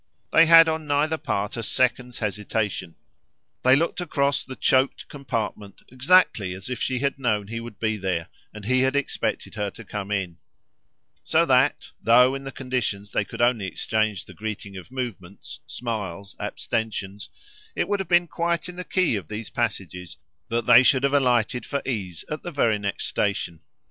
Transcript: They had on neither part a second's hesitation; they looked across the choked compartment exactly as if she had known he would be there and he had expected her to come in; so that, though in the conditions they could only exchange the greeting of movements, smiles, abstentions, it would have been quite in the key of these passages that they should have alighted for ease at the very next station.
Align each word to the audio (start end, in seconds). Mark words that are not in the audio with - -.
They 0.33 0.47
had 0.47 0.67
on 0.67 0.87
neither 0.87 1.19
part 1.19 1.55
a 1.57 1.61
second's 1.61 2.17
hesitation; 2.17 2.95
they 3.61 3.75
looked 3.75 4.01
across 4.01 4.43
the 4.43 4.55
choked 4.55 5.07
compartment 5.09 5.83
exactly 5.89 6.55
as 6.55 6.71
if 6.71 6.81
she 6.81 6.97
had 6.97 7.19
known 7.19 7.45
he 7.49 7.59
would 7.59 7.77
be 7.79 7.97
there 7.97 8.27
and 8.51 8.65
he 8.65 8.79
had 8.79 8.95
expected 8.95 9.53
her 9.53 9.69
to 9.69 9.83
come 9.85 10.09
in; 10.09 10.37
so 11.23 11.45
that, 11.45 11.91
though 12.01 12.33
in 12.33 12.45
the 12.45 12.51
conditions 12.51 13.11
they 13.11 13.23
could 13.23 13.41
only 13.43 13.67
exchange 13.67 14.25
the 14.25 14.33
greeting 14.33 14.75
of 14.75 14.91
movements, 14.91 15.59
smiles, 15.67 16.35
abstentions, 16.39 17.29
it 17.75 17.87
would 17.87 17.99
have 17.99 18.09
been 18.09 18.25
quite 18.27 18.67
in 18.67 18.77
the 18.77 18.83
key 18.83 19.15
of 19.15 19.27
these 19.27 19.51
passages 19.51 20.17
that 20.49 20.65
they 20.65 20.81
should 20.81 21.03
have 21.03 21.13
alighted 21.13 21.63
for 21.63 21.79
ease 21.85 22.25
at 22.27 22.41
the 22.41 22.49
very 22.49 22.79
next 22.79 23.05
station. 23.05 23.59